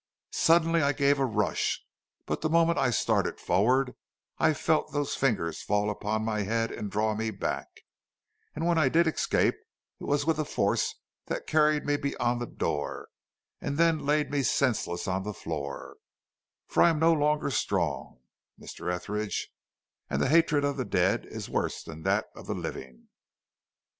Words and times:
Suddenly 0.33 0.81
I 0.81 0.93
gave 0.93 1.19
a 1.19 1.25
rush; 1.25 1.85
but 2.25 2.41
the 2.41 2.49
moment 2.49 2.79
I 2.79 2.89
started 2.89 3.39
forward 3.39 3.93
I 4.39 4.51
felt 4.51 4.91
those 4.91 5.13
fingers 5.13 5.61
fall 5.61 5.91
upon 5.91 6.25
my 6.25 6.41
head 6.41 6.71
and 6.71 6.89
draw 6.89 7.13
me 7.13 7.29
back, 7.29 7.67
and 8.55 8.65
when 8.65 8.79
I 8.79 8.89
did 8.89 9.05
escape 9.05 9.53
it 9.99 10.03
was 10.05 10.25
with 10.25 10.39
a 10.39 10.43
force 10.43 10.95
that 11.27 11.45
carried 11.45 11.85
me 11.85 11.97
beyond 11.97 12.41
the 12.41 12.47
door 12.47 13.09
and 13.61 13.77
then 13.77 14.03
laid 14.03 14.31
me 14.31 14.41
senseless 14.41 15.07
on 15.07 15.21
the 15.21 15.35
floor; 15.35 15.97
for 16.65 16.81
I 16.81 16.89
am 16.89 16.97
no 16.97 17.13
longer 17.13 17.51
strong, 17.51 18.21
Mr. 18.59 18.91
Etheridge, 18.91 19.49
and 20.09 20.19
the 20.19 20.29
hatred 20.29 20.65
of 20.65 20.77
the 20.77 20.83
dead 20.83 21.27
is 21.27 21.47
worse 21.47 21.83
than 21.83 22.01
that 22.01 22.25
of 22.35 22.47
the 22.47 22.55
living." 22.55 23.09